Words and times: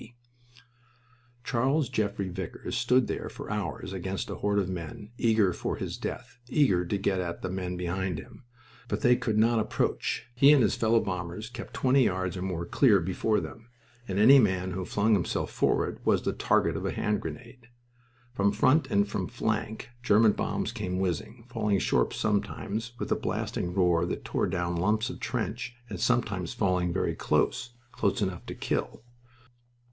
C. 0.01 0.15
Charles 1.43 1.87
Geoffrey 1.87 2.29
Vickers 2.29 2.75
stood 2.75 3.05
there 3.05 3.29
for 3.29 3.51
hours 3.51 3.93
against 3.93 4.31
a 4.31 4.35
horde 4.37 4.57
of 4.57 4.67
men 4.67 5.11
eager 5.19 5.53
for 5.53 5.75
his 5.75 5.95
death, 5.95 6.39
eager 6.49 6.83
to 6.83 6.97
get 6.97 7.19
at 7.21 7.43
the 7.43 7.51
men 7.51 7.77
behind 7.77 8.17
him. 8.17 8.43
But 8.87 9.01
they 9.01 9.15
could 9.15 9.37
not 9.37 9.59
approach. 9.59 10.25
He 10.33 10.51
and 10.53 10.63
his 10.63 10.73
fellow 10.73 10.99
bombers 11.01 11.49
kept 11.51 11.75
twenty 11.75 12.05
yards 12.05 12.35
or 12.35 12.41
more 12.41 12.65
clear 12.65 12.99
before 12.99 13.39
them, 13.39 13.67
and 14.07 14.17
any 14.17 14.39
man 14.39 14.71
who 14.71 14.85
flung 14.85 15.13
himself 15.13 15.51
forward 15.51 15.99
was 16.03 16.23
the 16.23 16.33
target 16.33 16.75
of 16.75 16.87
a 16.87 16.91
hand 16.93 17.21
grenade. 17.21 17.69
From 18.33 18.51
front 18.51 18.87
and 18.89 19.07
from 19.07 19.27
flank 19.27 19.91
German 20.01 20.31
bombs 20.31 20.71
came 20.71 20.97
whizzing, 20.97 21.45
falling 21.47 21.77
short 21.77 22.13
sometimes, 22.15 22.93
with 22.97 23.11
a 23.11 23.15
blasting 23.15 23.75
roar 23.75 24.07
that 24.07 24.25
tore 24.25 24.47
down 24.47 24.77
lumps 24.77 25.11
of 25.11 25.19
trench, 25.19 25.75
and 25.91 25.99
sometimes 25.99 26.55
falling 26.55 26.91
very 26.91 27.13
close 27.13 27.75
close 27.91 28.23
enough 28.23 28.47
to 28.47 28.55
kill. 28.55 29.03